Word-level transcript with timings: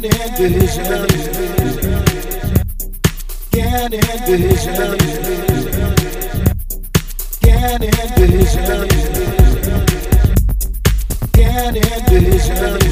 Can't 0.00 0.38
envision. 0.38 0.84
Can't 3.50 3.94
envision. 3.94 4.74
Can't 7.42 7.84
envision. 7.84 8.64
Can't 11.32 11.76
envision. 11.76 12.58
Can't 12.58 12.87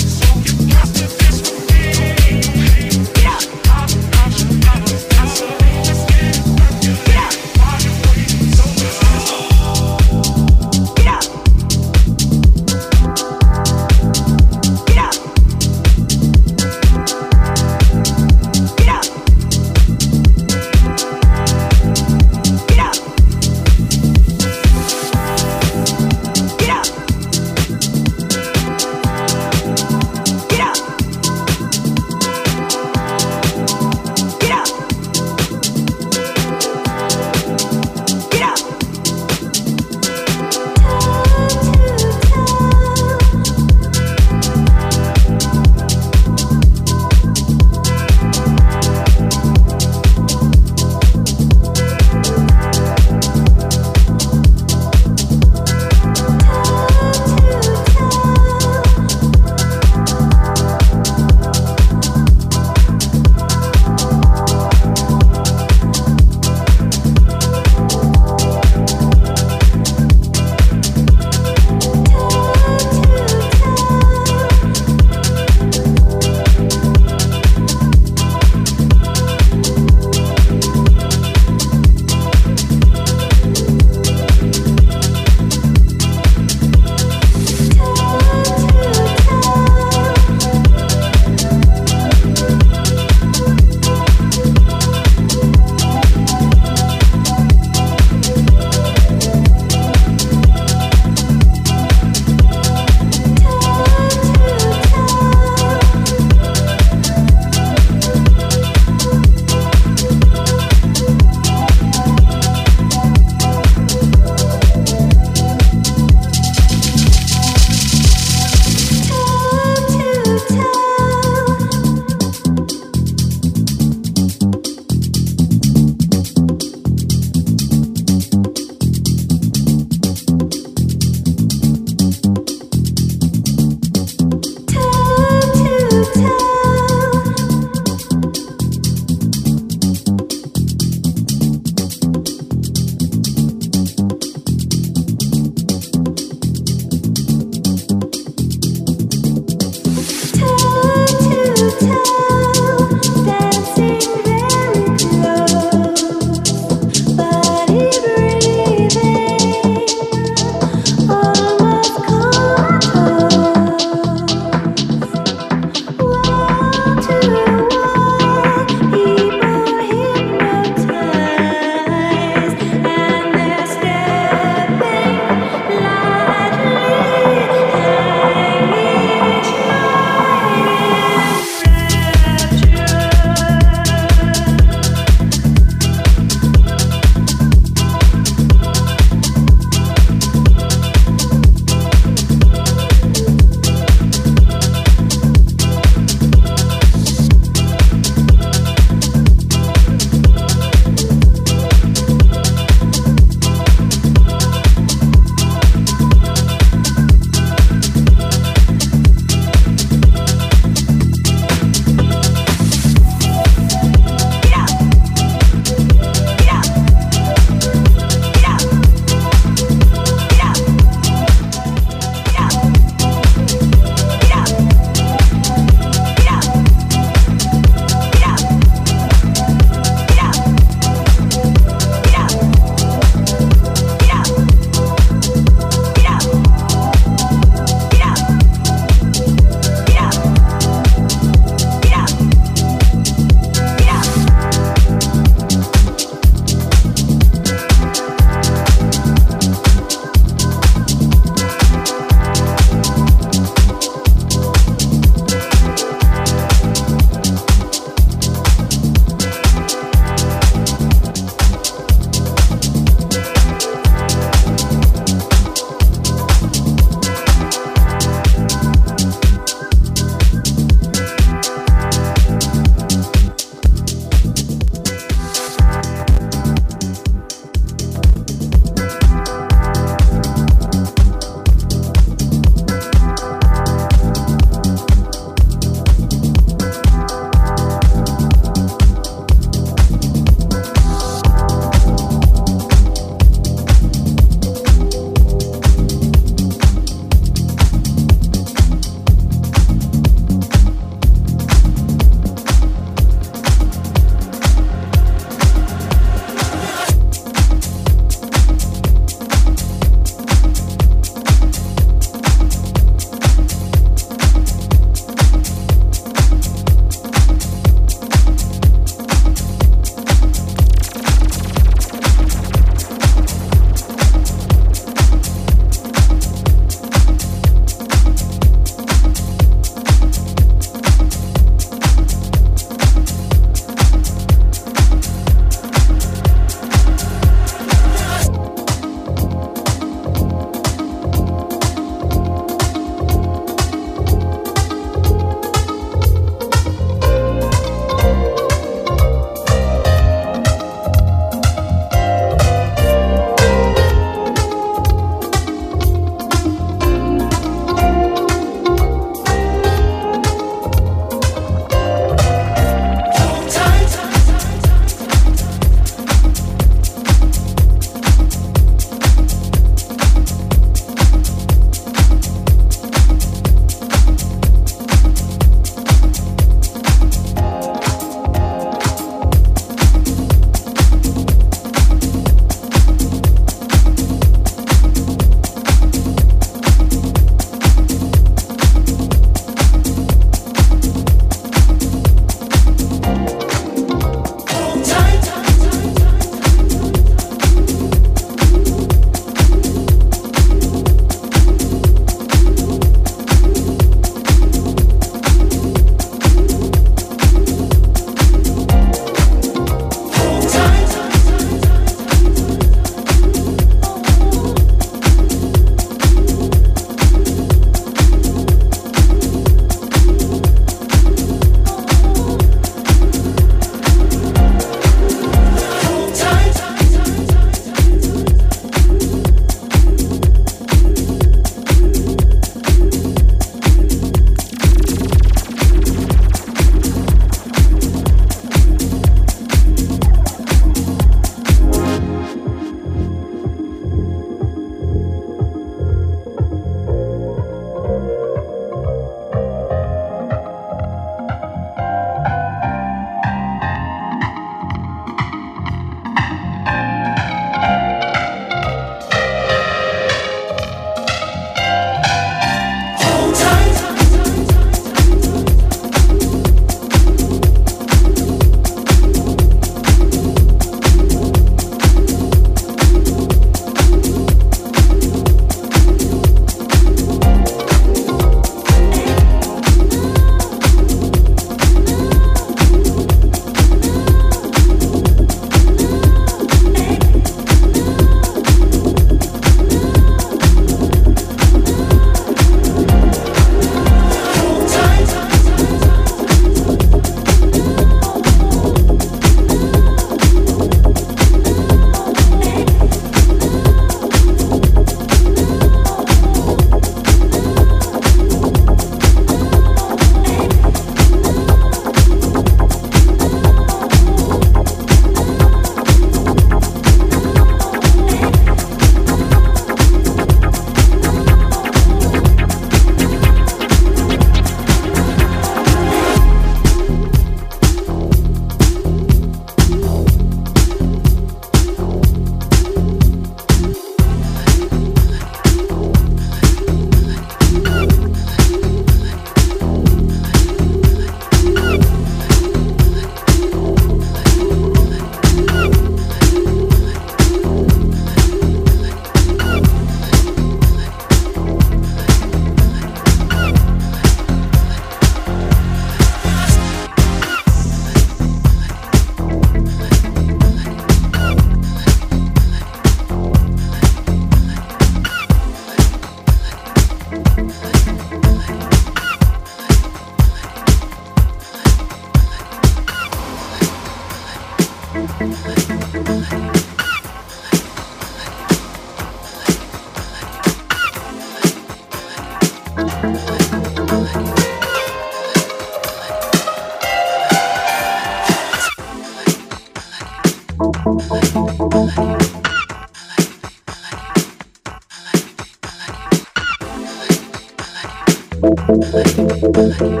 Thank 599.53 600.00